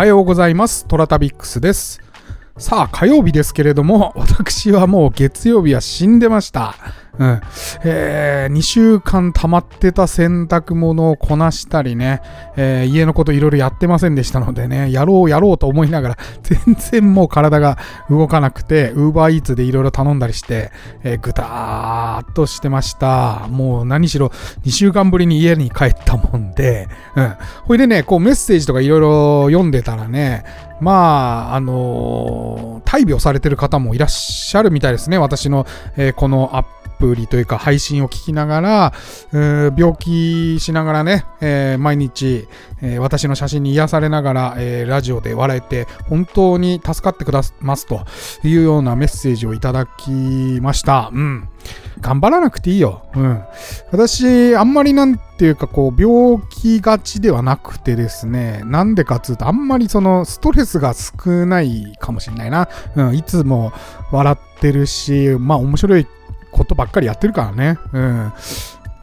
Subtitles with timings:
[0.00, 0.86] おはようございます。
[0.86, 2.00] トラタビックスです。
[2.56, 6.74] さあ、火曜日ですけれども、私はもう月曜日は死んでました。
[7.20, 7.40] うん。
[7.84, 12.22] えー、2週間溜まってた洗濯物をこなしたりね、
[12.56, 17.76] えー家のこといろいろやってませんでしたのでね、やろうやろうと思いながら、 全然もう体が
[18.08, 20.72] 動かなくて、ウーバーイーツでいろいろ頼んだりして、
[21.04, 23.46] えーぐたーっとしてました。
[23.50, 24.32] もう何しろ
[24.64, 27.34] 2週間ぶりに家に帰ったもんで、うん。
[27.66, 30.44] ほいでね、こうメッセージとかいろいろ読んでたらね、
[30.80, 35.18] まあ、あのー大病されてる方もいらっしゃるみたいですね。
[35.18, 35.66] 私の、
[35.96, 36.79] えーこのアップ
[37.14, 38.92] リというか配信を聞きながら、
[39.32, 42.46] うー病気しながらね、えー毎日、
[42.82, 48.04] えー私の写真に癒されながら、えーラジオで笑えて、本当に助かってくださますと
[48.44, 50.10] いうようなメッセージをいただき
[50.60, 51.10] ました。
[51.12, 51.48] うん。
[52.00, 53.02] 頑張らなくていいよ。
[53.14, 53.42] うん。
[53.90, 62.68] 私、あんまりなんていうか、こう、病気がちではなくてですね、なんでかっつうと、あんまりその、ストレスが少ないかもしれないな。
[62.96, 63.14] うん。
[63.14, 63.72] いつも
[64.12, 66.06] 笑ってるし、まあ、面白い
[66.52, 67.78] ことばっかりやってるからね。
[67.92, 68.32] うん。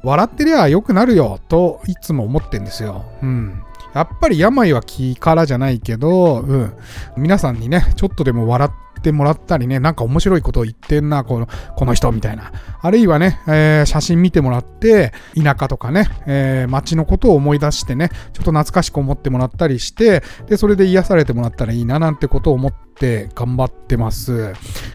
[0.04, 3.06] 笑ってりゃ良くなるよ、といつも思ってんですよ。
[3.22, 3.62] うん。
[3.94, 6.74] やっぱり病は気からじゃないけど、うん。
[7.18, 12.52] 皆さんにね、ちょっとでも笑っててもらったりね、なんか面白いことを言ってんな、この、この人みたいな。
[12.82, 24.54] あるいはね、えー写真見てもらって、田舎とかね、えー街のことを思い出してね、ちょっと懐かしく思ってもらったりして、で、それで癒されてもらったらいいな、なんてことを思って頑張ってます。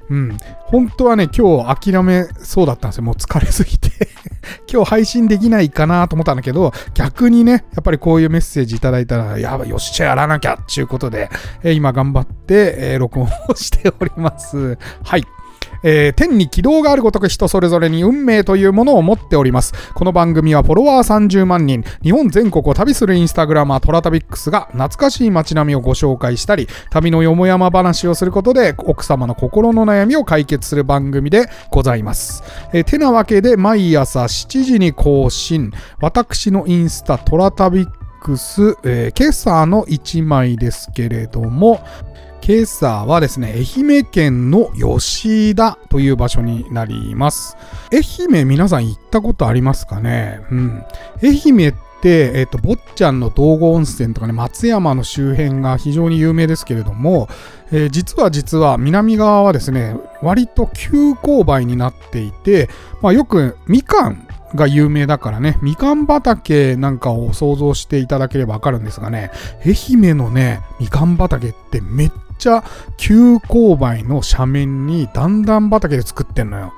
[0.09, 0.37] うん。
[0.67, 3.05] 本当はね、今日諦めそうだったんですよ。
[3.05, 3.91] もう疲れすぎて。
[4.71, 11.31] 今日配信できないかなと思ったんだけど、逆にね、やっぱりこういうメッセージいただいたら、やばい、よっしゃ、やらなきゃっていうことで、
[11.63, 14.79] えー今頑張って、えー録音をしております。
[15.03, 15.25] はい。
[15.83, 19.73] えー天に軌道があるごとく人それぞれに運命というものを持っております。
[19.95, 32.43] この番組はフォロワー30万人、日本全国を旅するインスタグラマートラタビックスが懐かしい街並みをご紹介したり、旅のよもやま話をすることで奥様の心の悩みを解決する番組でございます。
[32.73, 37.89] えーてなわけで毎朝7時に更新、私のインスタトラタビッ
[38.21, 41.81] クス、えー今朝の1枚ですけれども、
[42.45, 47.57] 今朝はですね、愛媛県の吉田という場所になります。
[47.93, 48.01] 愛
[48.37, 50.41] 媛皆さん行ったことありますかね？
[50.51, 50.85] うん。
[51.23, 57.29] 愛媛って、えっ、と、坊ちゃんの道後温泉とかね、松山の周辺が非常に有名ですけれども、
[57.71, 62.69] えー実は実は南側はですね、割と急勾配になっていて、
[63.03, 64.27] まあよくみかん
[64.57, 69.31] が有名だからね、みかん畑なんかを想像していただければわかるんですがね、
[69.65, 72.65] 愛媛のね、みかん畑ってめっちゃ
[72.97, 76.73] 急勾配の斜面に段々畑で作ってんのよ。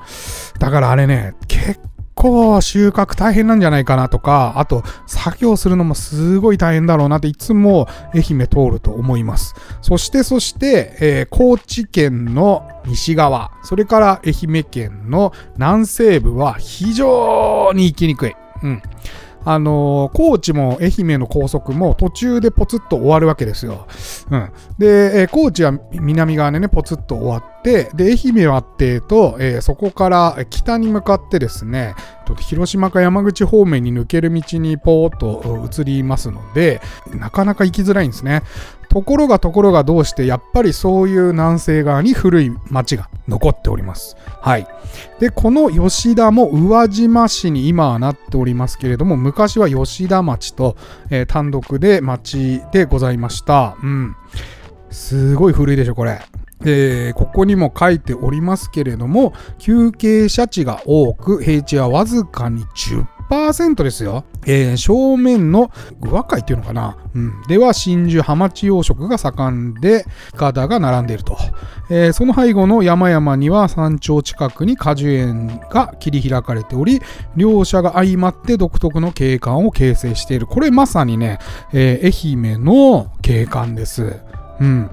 [0.59, 1.81] だからあれね、結
[2.15, 9.55] 構収穫大変なんじゃないかなとか、あと作業するのもすごい大変だろうなっていつも愛媛通ると思います。
[9.81, 18.37] そしてそして、えー高知県の西側、それから愛媛県の南西部は非常に行きにくい。
[18.63, 18.83] うん。
[19.45, 23.87] あのー高知も愛媛の高速も途中でポツッと終わるわけですよ。
[24.31, 24.51] うん。
[24.79, 31.95] で、えー高知は南側でね、ポツッと終わって、で、愛媛はっていうと、えーそこから北に向かってですね、
[32.27, 36.81] ちょっと広島か山口方面に抜ける道にポーっと移りますので、
[37.13, 38.43] なかなか行きづらいんですね。
[38.95, 44.17] ところがところがどうして、やっぱりそういう南西側に古い町が残っております。
[44.41, 44.69] はい。
[45.19, 50.77] で、この吉田も宇和島市に今はなっておりますけれども、昔は吉田町と、
[51.11, 53.77] えー単独で町でございました。
[53.83, 54.15] うん。
[54.91, 56.21] すごい古いでしょ、これ。
[56.65, 63.05] えーここにも書いておりますけれども、休憩車地が多く、平地はわずかに10
[63.85, 64.25] ですよ。
[64.47, 65.71] えー正面の
[66.01, 70.05] 和海っていうのかな、うん、では真珠ハマチ養殖が盛んで、
[70.35, 71.37] イカダが並んでいると。
[71.91, 77.01] えーその背後の山々には山頂近くに果樹園が切り開かれており、
[77.37, 80.47] 両者が相まって独特の景観を形成している。
[80.47, 81.39] これまさにね、
[81.73, 84.17] えー愛媛の景観です。
[84.61, 84.91] うん。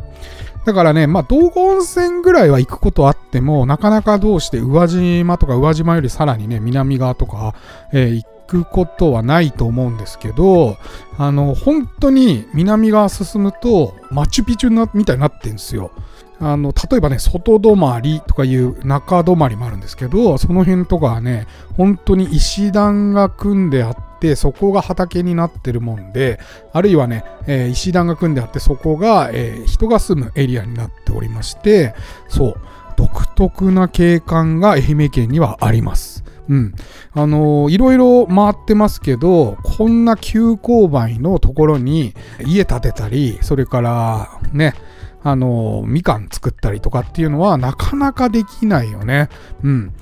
[0.63, 7.55] だからね、まあ、道後温泉ぐらいは行くことあっても、なかなかどうして宇和島とか宇和島よりさらにね、南側とか、
[7.93, 10.77] えー行くことはないと思うんですけど、
[11.17, 15.91] あの、本当に南側進むと、マチュピチュなみたいになってんですよ。
[16.39, 26.39] あの、例えばね、外泊まりとかいう中泊まりもあるんですけど、その辺とかはね、本当に石段が組んであって、そこが畑になってるもんで、
[26.73, 31.93] あるいはね、えー石段が組んであって、そこが、えー人が住むエリアになっておりまして、
[32.27, 32.55] そう、
[32.97, 36.20] 独特な景観が愛媛県にはあります。
[36.49, 36.73] うん。
[37.13, 42.13] あのー、いろいろ回ってますけど、こんな急勾配のところに
[42.45, 44.73] 家建てたり、それからね、
[45.23, 49.29] あのー、みかん作ったりとかっていうのはなかなかできないよね。
[49.63, 49.93] うん。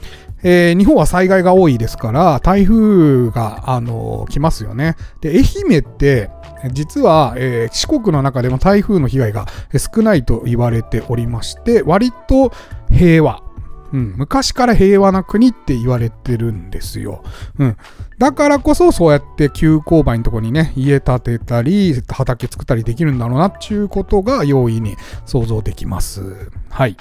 [0.42, 4.96] えー、日本は災害が多いですから、台風が、あのー、来ますよね。
[5.20, 5.44] で、愛
[5.76, 6.30] 媛って、
[6.72, 9.48] 実は、えー、四国の中でも台風の被害が
[9.78, 12.52] 少ないと言われておりまして、割と
[12.90, 13.49] 平和。
[13.92, 17.24] うん、昔から平和な国って言われてるんですよ。
[17.58, 17.78] うん。
[18.18, 24.96] だからこそそうやって急勾配のところにね、家建てたり、畑作ったりできるんだろうなっていうことが容易に
[25.26, 26.52] 想像できます。
[26.70, 26.98] はい。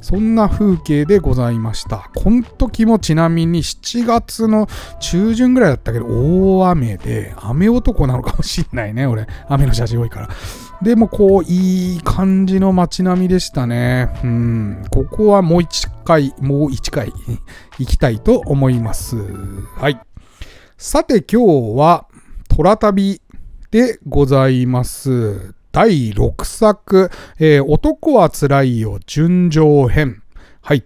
[0.00, 2.10] そんな風景でございました。
[2.14, 4.66] この時もちなみに7月の
[5.00, 9.26] 中旬ぐらいだったけど、大雨で、雨男なのかもしんないね、俺。
[9.48, 10.28] 雨の写真多いから。
[10.82, 14.10] でもこう、いい感じの街並みでしたね。
[14.22, 14.84] うん。
[14.90, 17.12] ここはもう一回、もう一回
[17.78, 19.16] 行きたいと思います。
[19.76, 20.00] はい。
[20.76, 21.42] さて今
[21.74, 22.06] 日は、
[22.48, 23.20] 虎旅
[23.70, 25.54] でございます。
[25.72, 30.22] 第6作、えー、男はつらいよ純情編。
[30.62, 30.84] はい。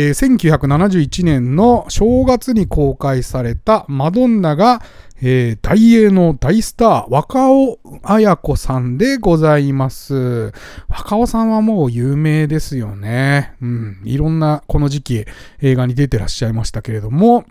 [0.00, 4.80] えー、1971年の正月に公開されたマドンナが、
[5.20, 10.52] えー、大英の大スター、若尾綾子さんでございます。
[10.86, 13.56] 若尾さんはもう有名ですよね。
[13.60, 14.00] うん。
[14.04, 15.26] いろんなこの時期
[15.62, 17.44] 映画に出てらっしゃいましたけれども、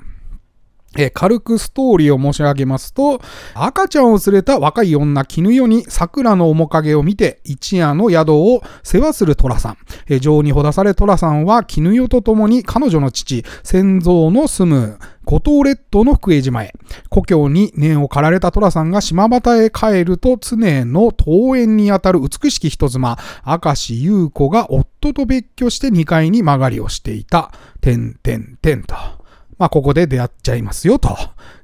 [0.98, 3.22] え軽くストーリーを申し上げますと、
[3.54, 9.78] 赤ちゃんを連れた若い女、絹代に桜の面影を見て、一夜の宿を世話する虎さん。
[10.10, 16.74] え女王にほだされ虎さんは、絹代と共に彼女の父、先蔵の住む、五島列島の福江島へ。
[17.10, 27.52] 故郷に念を駆られた虎さんが島端へ帰ると常の桃園にあたる美しき人妻、明石優子が夫と別居して2階に曲がりをしていた。
[27.82, 29.17] てんてんてんと。
[29.57, 31.18] まあ、ここで出会っちゃいますよ、と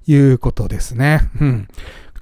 [0.08, 1.30] いうことですね。
[1.40, 1.68] うん。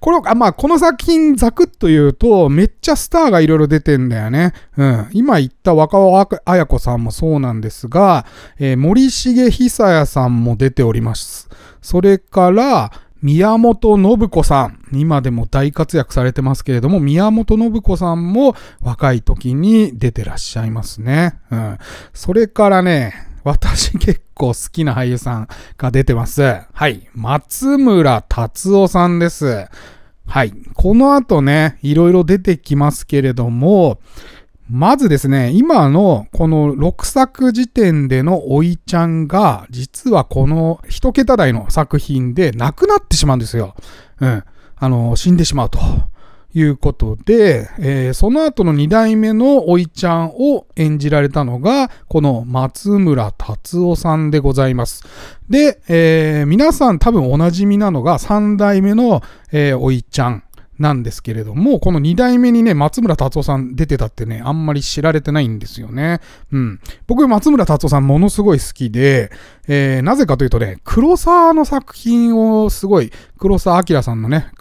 [0.02, 4.54] これ、あまあ、この作品ザクッと言うと、めっちゃスターがいろいろ出てんだよね。
[4.76, 5.08] うん。
[5.12, 8.26] 今言った若尾彩子さんもそうなんですが、
[8.58, 11.50] えー、森重久也さんも出ております。
[11.84, 12.92] それから、
[13.22, 14.80] 宮本信子さん。
[14.92, 21.36] 今でも大活躍されてますけれども、宮本信子さんも若い時に出てらっしゃいますね。
[21.52, 21.78] うん。
[22.14, 25.48] それからね、私結構好きな俳優さん
[25.78, 26.42] が出てます。
[26.74, 27.08] はい。
[27.14, 29.68] 松村達夫さんです。
[30.28, 30.54] はい。
[30.74, 34.00] この後ね、いろいろ出てきますけれども、
[34.70, 43.76] まずですね、今のこの6作時点でのおいちゃんが、実はこの一桁台の作品で亡くなってしまうんですよ。
[44.22, 44.44] うん。
[44.78, 45.80] あの、死んでしまうと。
[46.54, 55.04] いうことで、えー、その後の二代目のおいちゃんを演じられたのが、この松村達夫さんでございます。
[55.50, 59.22] で、えー、皆さん多分お馴染みなのが三代目の、
[59.52, 60.44] えー、おいちゃん。
[60.82, 66.20] なんですけれども、この2代目にね、松村達夫さん出てたってね、あんまり知られてないんですよね。
[66.52, 66.80] うん。
[67.08, 69.32] 僕、松村達夫さんものすごい好きで、
[69.68, 74.52] えー、なぜかというとね、黒沢の作品をすごい、黒沢明さんのね、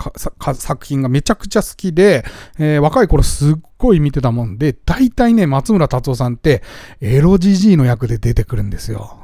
[0.54, 2.24] 作品がめちゃくちゃ好きで、
[2.58, 6.62] えー、若い頃すっごい見てたもんで、大体ね、松村達夫さんって、
[7.00, 9.18] エロジジイの役で出てくるんですよ。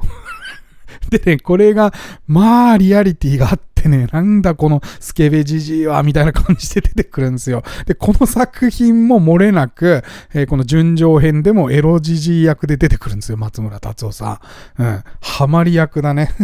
[1.11, 1.93] でね、これが、
[2.25, 7.63] まあ、リアリティがあってね、なんだこのスケベジジイは、みたいな感じで出てくるんですよ。
[7.85, 10.03] で、この作品も漏れなく、
[10.33, 14.41] えー、この純情編でもエロジジイ役で出てくるんですよ、松村達夫さ
[14.77, 14.83] ん。
[14.83, 15.03] うん。
[15.21, 16.31] ハマり役だね。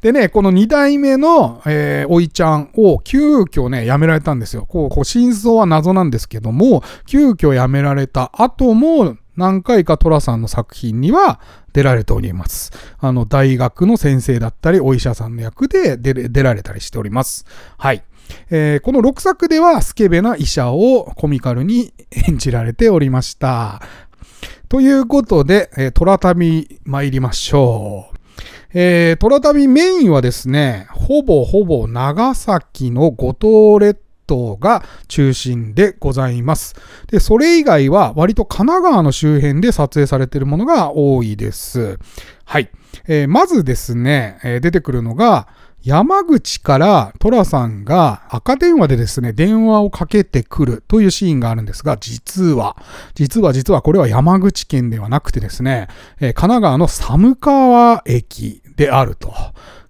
[0.00, 4.66] でね、この2代目の、えー、おいちゃんを急遽ね、辞められたんですよ。
[4.66, 11.40] こう、こう真相は謎なんですけども、急遽辞められた後も、何回か寅さんの作品には
[11.72, 12.72] 出られております。
[12.98, 17.44] あの、大学の先生だったり、お医者さんの役で出られたりしております。
[17.78, 18.02] はい。
[18.50, 21.92] えー、この6作ではスケベな医者をコミカルに
[22.28, 23.82] 演じられておりました。
[24.68, 28.14] ということで、えー、虎旅参りましょう。
[28.76, 36.74] えー、虎旅メインはですね、ほぼほぼ長崎の五島列島が中心でございます。
[37.10, 41.98] で、それ以外は割と神奈川の周辺で撮影されているものが多いです。
[42.44, 42.70] はい。
[43.06, 45.48] えー、まずですね、えー、出てくるのが、
[45.84, 52.78] 山口からトラさんが赤電話でですね、電話をかけてくるというシーンがあるんですが、実は、
[53.14, 55.88] 実は実はこれは山口県ではなくてですね、
[56.20, 59.34] えー、神奈川の寒川駅であると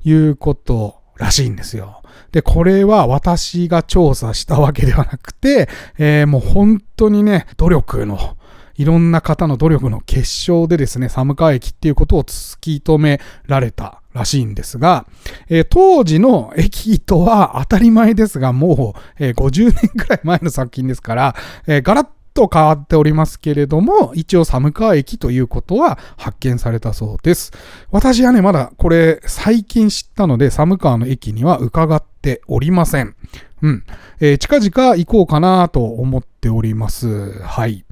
[0.02, 2.02] いうことらしいんですよ。
[2.32, 5.68] で、これは私が調査したわけではなくて、
[5.98, 8.36] えー、もう本当にね、努力の、
[8.76, 15.06] いろんな方の努力の結晶でですね、寒川駅っていうことを突き止められたらしいんですが、
[15.48, 21.36] えー、当時の駅とは当たり前ですが、もう、えー、50年くらい前の作品ですから、
[21.68, 27.52] えー、ガラッと変わっておりますけれども、一応寒川駅ということは発見されたそうです。
[27.92, 33.14] 私はね、まだこれ最近知ったので、寒川の駅には伺っておりません。
[33.62, 33.84] うん。
[34.20, 37.40] えー、近々行こうかなと思っております。
[37.40, 37.84] はい。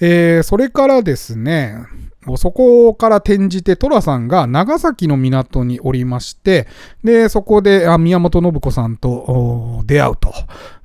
[0.00, 1.76] えー、それからですね、
[2.36, 6.66] そこから転じて寅さんが長崎の港におりまして、
[7.04, 10.12] で、そこであ宮本信子さんと出会う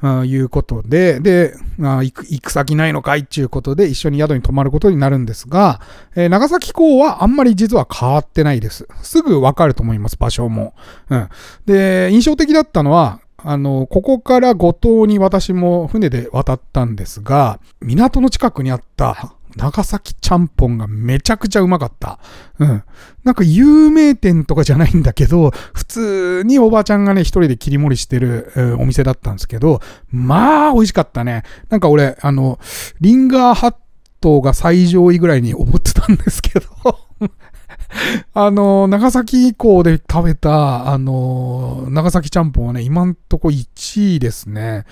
[0.01, 3.21] ということで、で、行く行く先ないのかい？
[3.21, 5.81] っていうことで一緒に宿に泊まることになるんですが、
[6.15, 8.87] えー、長崎港はあんまり実は変わってないです。
[9.01, 10.73] すぐわかると思います、場所も。
[11.09, 11.29] うん。
[11.65, 22.19] で、印象的だったのは、あの、ここから五島に私も船で渡ったんですが、港の近くにあった長崎ちゃんぽんがめちゃくちゃうまかった。
[22.59, 22.83] うん。
[23.23, 29.81] なんか有名店とかじゃないんだけど、普通におばちゃんがね、一人で切り盛りしてる、えー、お店だったんですけど、
[30.11, 31.43] まあ、美味しかったね。
[31.69, 32.59] なんか俺、あの、
[32.99, 33.75] リンガーハッ
[34.21, 36.67] トが最上位ぐらいに思ってたんですけど
[38.33, 44.85] あの、長崎港で食べた、あの、長崎ちゃんぽんはね、今んとこ1位ですね。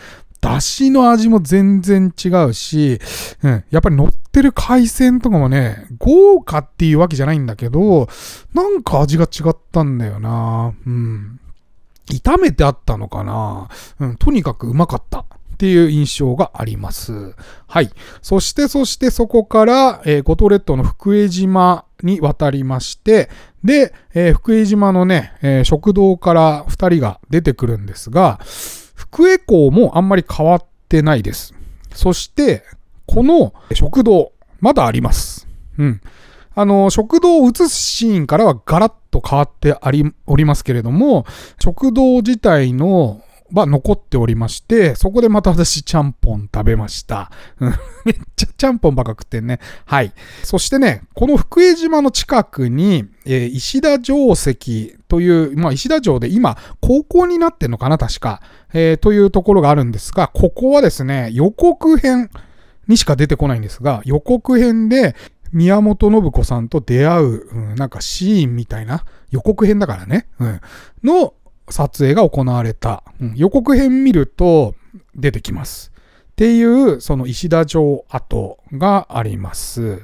[0.44, 3.00] だしの味も全然違うし、
[3.44, 8.10] うん、やっぱり乗ってる海鮮とかもね、豪華っていうわけじゃないんだけど、
[8.54, 10.74] なんか味が違ったんだよな。
[10.86, 11.40] うん。
[12.12, 13.70] 炒めてあったのかな。
[14.02, 15.20] うん、とにかくうまかった。
[15.54, 17.36] っていう印象があります。
[17.68, 17.90] はい。
[18.22, 23.30] そして、そしてそこから、えー、五島列島の福江島に渡りまして、
[23.64, 28.42] で、えー、福江島のね、えー、食堂から二人が出てくるんですが、
[29.14, 31.54] 福江港もあんまり変わってないです。
[31.94, 32.64] そして、
[33.06, 35.48] この食堂、まだあります。
[35.78, 36.02] うん。
[36.56, 41.28] あの、食堂を映すシーンからはガラッと変わってあり、おりますけれども、
[41.60, 43.22] 食堂自体の
[43.54, 47.32] は残っておりまして、そこでまた私、ちゃんぽん食べました。
[48.06, 49.60] めっちゃちゃんぽんばか食ってんね。
[49.86, 50.12] はい。
[50.44, 58.42] そしてね、この福江島の近くに、えー、石田城石という、まあ、石田城で今、高校になってんのかな、確か。
[58.74, 62.30] えー、というところがあるんですが、ここはですね、予告編
[62.88, 65.16] にしか出てこないんですが、予告編で、
[65.52, 70.62] 宮本信子さんと出会う、うん、なんかシーンみたいな、予告編だからね、うん、
[71.04, 71.36] の
[71.70, 73.04] 撮影が行われた。
[73.22, 74.76] うん、予告編見ると
[75.16, 75.93] 出てきます。
[76.34, 80.04] っていう、その石田城跡があります。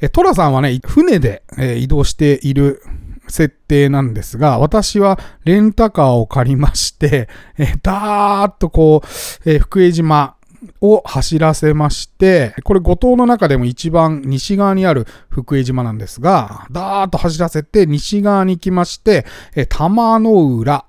[0.00, 2.82] え、トラさんはね、船で、え、移動している
[3.28, 7.28] 設定なんですが、私はレンタカーを借りまして、
[7.58, 10.34] えだーっとこう、え、福江島
[10.80, 20.86] を走らせまして、これ五島の中でも一番西側にある福江島なんですが、だーっと走らせて西側に行きまして、え玉の浦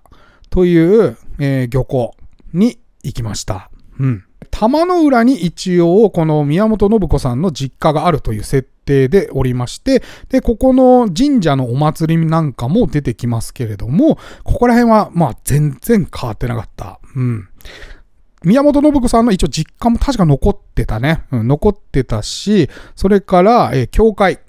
[0.50, 2.16] という、えー、漁港
[2.54, 3.70] に行きました。
[4.00, 4.24] うん。
[4.52, 17.00] 玉の浦に一応この宮本信子さんの実家があるという設定でおりまして、で、ここの神社のお祭りなんかも出てきますけれども、ここら辺はまあ全然変わってなかった。
[17.16, 17.50] うん。
[18.44, 21.24] 宮本信子さんの一応実家も確か残ってたね。
[21.32, 24.40] うん、残ってたし、それから、えー、教会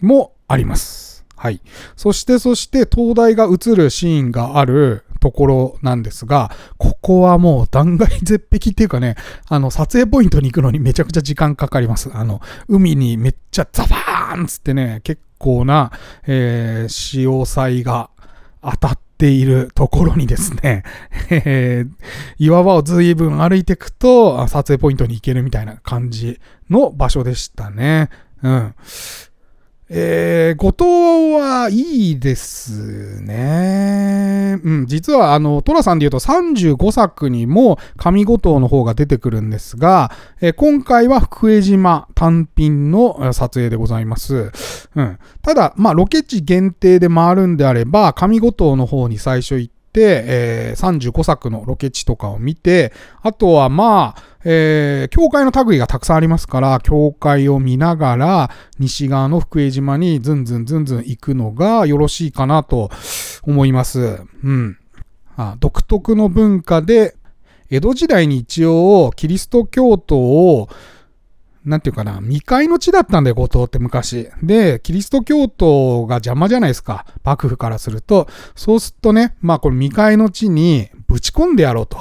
[0.00, 1.24] もあります。
[1.38, 1.60] はい。
[1.96, 9.16] そして、そして、灯台が映るシーンがあるところなんですが、ここはもう断崖絶壁っていうかね、
[9.48, 12.10] あの、撮影ポイントに行くのにめちゃくちゃ時間かかります。
[12.12, 15.92] あの、海にめっちゃザバーンつってね、結構な、
[16.26, 18.10] えー、潮騒が
[18.62, 20.84] 当たってているところにですね、
[21.30, 21.88] えー、
[22.38, 28.08] 岩場を随分歩いていくと、撮影ポイントに行けるみたいな感じの場所でしたね。
[28.42, 28.74] うん。
[29.90, 34.60] えー、後藤はいいですね。
[34.62, 44.52] うん、実はあの、トラさんで言うと35作にも上五島の方が出てくるんですが、えー、今回は福江島単品の撮影でございます。
[44.94, 45.18] うん。
[45.42, 52.92] ただ、まあ、ロケ地限定で回るんであれば、上五島の方に最初行って、えー、35作のロケ地とかを見て、
[53.22, 62.90] あとはまあ、えー、教会の類がたくさんありますから、教会を見ながら、西側の福江島にずんずんずんずん行くのがよろしいかなと
[63.42, 64.20] 思います。
[64.44, 64.78] うん。
[65.36, 67.16] あ独特の文化で、
[67.70, 70.68] 江戸時代に一応、キリスト教徒を、
[71.68, 74.28] なんていうかな、未開の地だったんだよ、後藤って昔。
[74.42, 77.04] で、キリスト教徒が邪魔じゃないですか。
[77.22, 78.26] 幕府からすると。
[78.56, 81.98] そうするとね、まあこれ未開の地にぶち込んでやろうと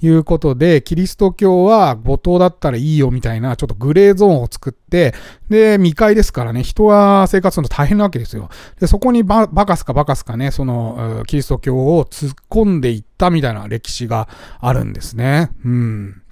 [0.00, 5.14] いうことで、キリスト教は五島だったらいいよみたいな、ちょっとグレーゾーンを作って、
[5.48, 8.48] で、未開ですからね、人は生活するの大変なわけですよ。
[8.78, 14.28] で、そこにババカスかバカスかね、その、キリスト教を突っ込んでいったみたいな歴史が
[14.60, 15.50] あるんですね。
[15.64, 16.22] うん。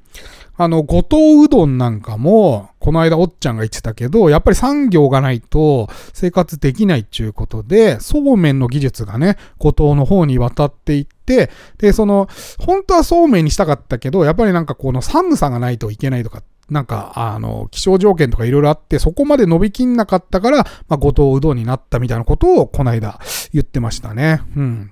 [0.58, 20.58] あの、五島うどんなんかも、この間おっちゃんが言ってたけど、やっぱり産業がないと生活できないっていうことで、そうめんの技術がね、五島の方に渡っていって、で、その、本当はそうめんにしたかったけど、やっぱりなんかこの寒さがないといけないとか、なんか、あの、気象条件とかいろいろあって、そこまで伸びきんなかったから、
[20.88, 23.20] まあ、五島うどんになったみたいなことを、この間
[23.52, 24.42] 言ってましたね。
[24.56, 24.90] うん。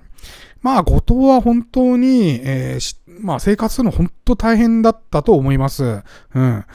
[0.65, 6.01] まあ、後藤は本当に、えー、まあ、生活するの本当大変だったと思います。
[6.33, 6.65] うん。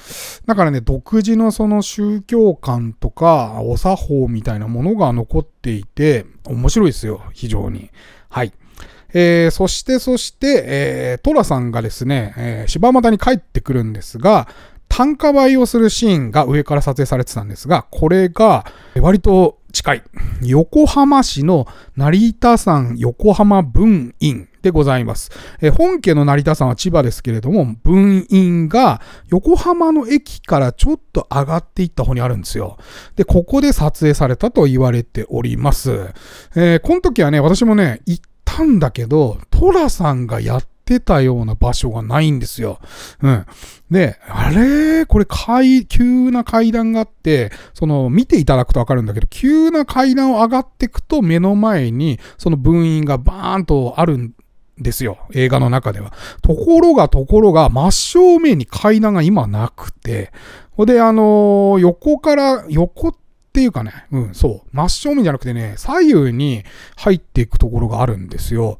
[0.46, 7.90] だからね、独自のその宗教観とか、お作法みたいなものが残っていて、面白いですよ、非常に。
[8.28, 8.52] はい。
[9.12, 14.46] えー、そして、そして、えー、トラさんがですね、えー、柴又に帰ってくるんですが、
[14.88, 18.66] 単価倍をするシーンが上から撮影されてたんですが、これが
[19.00, 20.02] 割と近い。
[20.42, 25.30] 横浜市の成田山横浜分院でございます。
[25.60, 32.78] え本家の成田山は千葉ですけれども、分院が横浜の駅からちょっと上がっていった方にあるんですよ。
[33.16, 36.12] で、ここで撮影されたと言われております。
[36.56, 42.80] えー、この時はね、私もね、行ったんだけど、トラさんがやってたような場所がないんですよ。
[43.22, 43.46] うん。
[43.92, 45.06] で、あれ？
[45.06, 54.34] これ階、急な階段があって、その、見ていただくとわかるんだけど、急な階段を上がっていくと目の前に、その分院がバーンとあるん
[54.78, 55.18] ですよ。
[55.32, 56.12] 映画の中では。
[56.42, 60.32] ところが、ところが、真正面に階段が今なくて、
[60.72, 63.12] ほで、あのー、横から、横っ
[63.52, 64.68] ていうかね、うん、そう。
[64.72, 66.64] 真正面じゃなくてね、左右に
[66.96, 68.78] 入っていくところがあるんですよ。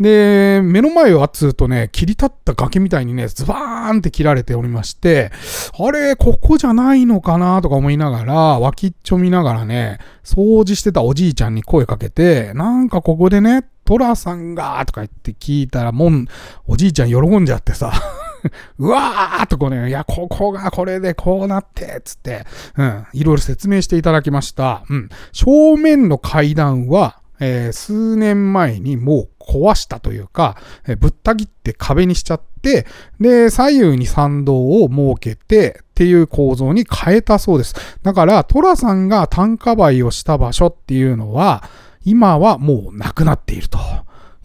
[0.00, 5.30] で、目の前はつうとね、切り立った崖みたいにね、ズバーンって切られておりまして、
[5.78, 16.26] あれ、ここじゃないのかなとか思いながら、脇っちょ見ながらね、掃除してたおじいちゃんに声かけて、なんかここでね、トラさんが、とか言って聞いたら、もん、
[16.66, 17.92] おじいちゃん喜んじゃってさ、
[18.78, 24.84] うわーっとこうね、いや、ここがこれでこうなって、つって、うん、いろいろ説明していただきました。
[24.88, 25.08] うん。
[25.32, 32.86] 正面の階段は、えー、数年前にもう壊したというか、えー、ぶった切って壁にしちゃって、
[33.18, 37.74] で、左右に参道を設けてっていう構造に変えたそうです。
[38.02, 41.64] だから、トラさんが単価売をした場所っていうのは、
[42.04, 43.78] 今はもうなくなっていると。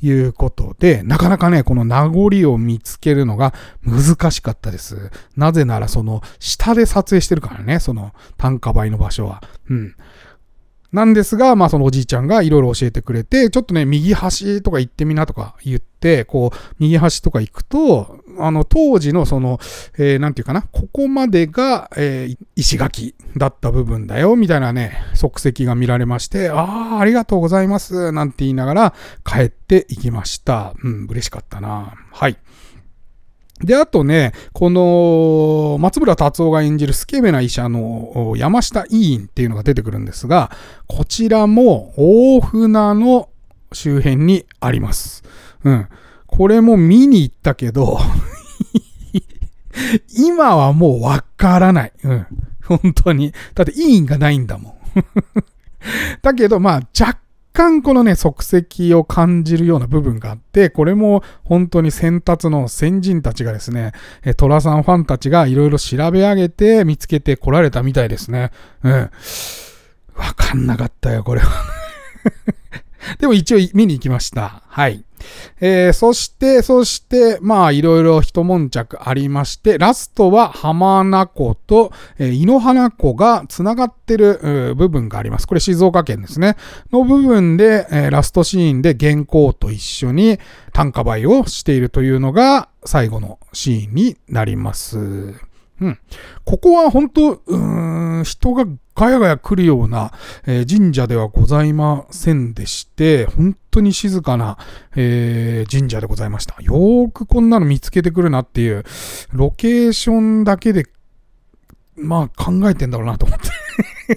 [0.01, 3.53] いうことで、なかなかね、この名残を見つけるのが
[3.83, 5.09] 難しかったです。
[5.35, 9.41] なぜなら、その、下で撮影してるからね、その、単価倍の場所は。
[9.69, 9.95] うん。
[10.95, 19.59] なんですが、まあそのおじいちゃんがいろいろ教えてくれて、ちょっとね、右端とか行ってみなとか言って、こう、右端とか行くと、あの、当時のその、
[19.97, 28.93] えー、なんていうかな、ここまでが、えー、石垣だった部分だよ、みたいなね、足跡が見られまして、ああ、ありがとうございます、なんて言いながら
[29.25, 30.75] 帰っていきました。
[30.81, 31.93] うん、嬉しかったな。
[32.13, 32.37] はい。
[33.61, 40.51] で、あとね、この、松村達夫が演じるスケベな医者の山下委員っていうのが出てくるんですが、
[40.87, 43.29] こちらも大船の
[43.71, 45.23] 周辺にあります。
[45.63, 45.87] うん。
[46.27, 47.97] これも見に行ったけど
[50.17, 51.93] 今はもうわからない。
[52.03, 52.27] うん。
[52.65, 53.31] 本当に。
[53.53, 54.75] だって委員がないんだもん
[56.21, 57.19] だけど、まあ、若
[57.55, 63.93] 干このね、即席を感じるような部分があって、これも本当に先達の先人たちがですね、
[64.35, 68.51] トラさんファンたちがいろいろ調べ上げて見つけてこられたみたいですね。
[68.83, 68.93] うん。
[68.93, 69.09] わ
[70.35, 71.49] かんなかったよ、これは
[73.19, 74.61] でも一応見に行きました。
[74.67, 75.03] はい。
[75.59, 85.47] えー、そして、そして、まあ、いろいろ一悶着ありまして、ラストは浜名湖と、えー、井の花湖が繋がってる部分があります。
[85.47, 86.57] これ静岡県ですね。
[86.91, 90.39] の部分で、えー、ラストシーンで原稿と一緒に
[90.73, 94.99] 単価売をしているというのが最後のシーンになります。
[95.81, 95.99] うん。
[96.45, 97.94] ここは本当、うーん、
[98.25, 100.11] 人がガヤガヤ来るような、
[100.45, 104.57] え、神社ではございませんでして、本当に静かな、
[104.95, 106.61] え、神社でございました。
[106.61, 108.83] よーくこんなの見つけてくるなっていう、
[109.31, 110.85] ロケーションだけで、
[111.95, 113.47] まあ考えてんだろうなと思って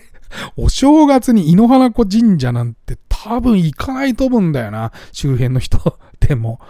[0.57, 4.92] お正月に井の花子神社なんて多分行かないと思うんだよな。
[5.12, 6.61] 周辺の人でも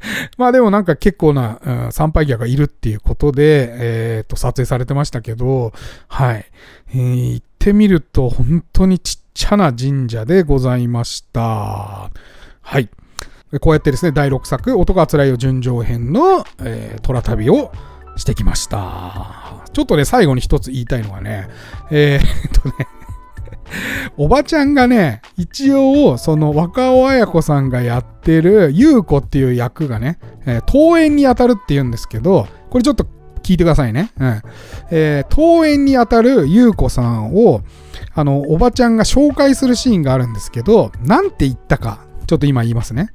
[0.38, 5.72] まあでもなんか結構な、うん、参拝客がいるっていうことで、えっ、ー、と、撮影されてましたけど、
[6.08, 6.46] はい。
[6.94, 12.10] えー、行ってみると本当にちっちゃな神社でございました。
[12.62, 12.88] はい。
[13.60, 17.72] こうやってですね、第6作、音が辛いよ純情編の、えー、虎旅を
[18.16, 19.64] してきました。
[19.72, 21.48] ちょっとね、最後に一つ言いたいのはね、
[21.90, 22.86] えー、っとね、
[24.16, 33.06] おばちゃんがね、一応、その若尾綾子さんがやってる優子っていう役がね、えー、登園に当たるって言うんですけど、これちょっと
[33.42, 34.12] 聞いてくださいね。
[34.18, 34.42] うん。
[34.90, 37.62] えー、登園に当たる優子さんを、
[38.14, 43.10] あの、おばちゃんが紹介するシーンがあるんですけど、なんて言ったか、ちょっと今言いますね。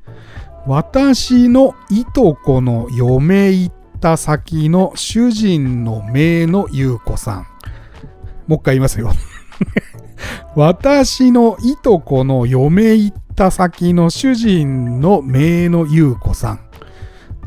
[0.68, 7.48] 私のいとこの嫁行った先の主人の名の優子さん。
[8.48, 9.12] もう一回言いますよ。
[10.56, 16.60] 私のいとこの嫁行った先の主人の名の優子さん。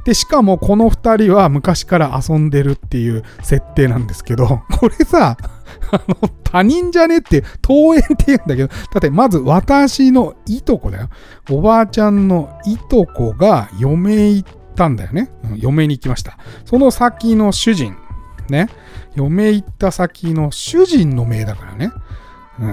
[0.05, 5.37] で、しかもこの二人は昔から遊んでるっていう設定なんですけど、これさ、
[5.93, 11.09] あの、他人じゃねって、登園って言うんだけど、だってまず私のいとこだよ。
[11.51, 15.31] おばあちゃんのいとこが嫁行ったんだよね。
[15.57, 16.39] 嫁に行きました。
[16.65, 17.95] その先の主人。
[18.49, 18.71] ね。
[19.19, 21.93] 嫁行った先の主人の命だからね。
[22.61, 22.67] う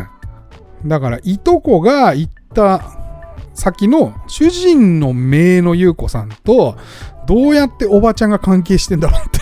[0.86, 0.89] ん。
[0.89, 2.81] だから、いとこが行った
[3.53, 6.77] 先の主人の命の優子さんと、
[7.25, 9.39] どうやっておばちゃんが関係してんだろうって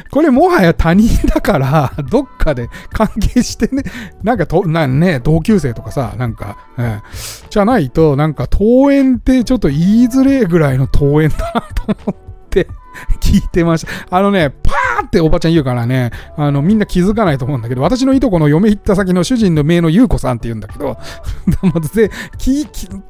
[0.10, 3.84] これもはや他人だから、どっかで関係してね、
[4.22, 12.25] なんかと、なんね、同級生とかさ、なんか、えー、じゃないと、なんか登園ってちょっと言いづれえぐらいの登園だなと思って
[13.20, 14.16] 聞いてました。
[14.16, 20.98] あのね、パーっておばちゃん言うからね、あの、みんな気づかないと思うんだけど、私のいとこの嫁行った先の主人の名の優子さんって言うんだけど、
[21.94, 22.10] で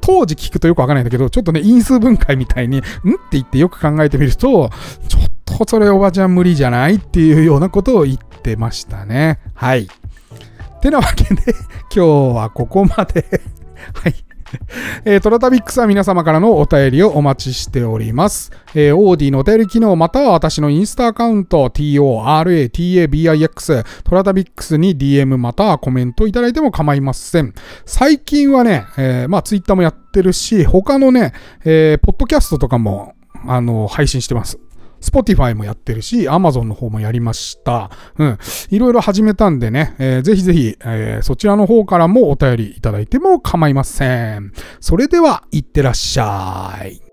[0.01, 2.89] 当時聞くとよくわかんないんだけど、ちょっとね、因数分解みたいに、んって
[3.31, 4.69] 言ってよく考えてみると、
[5.07, 9.39] ちょっとそれおばちゃん無理じゃないっていうようなことを言ってましたね。
[9.53, 9.87] はい。
[10.81, 11.53] てなわけで、
[11.93, 13.41] 今日はここまで
[13.93, 14.26] はい。
[15.09, 18.51] えー、トラタビックスは皆様からのお便りをお待ちしております。
[18.75, 22.23] えー、オーディのお便り機能または私のインスタアカウント TORATABIX
[24.03, 27.53] トラタビックスに DM またはコメントいただいても構いません。
[27.85, 31.31] 最近はね、えー、まあツイッターもやってるし、他のね、
[31.63, 33.15] えー、ポッドキャストとかも
[33.45, 34.59] あの配信してます。
[35.01, 37.91] Spotify もやってるし、Amazon の方もやりました。
[38.17, 38.37] うん。
[38.69, 44.53] いろいろ始めたんでね、えー、ぜひぜひ、えー、そちらの方からもお便りいただいても構いません。
[44.79, 47.06] それでは、いってらっしゃい。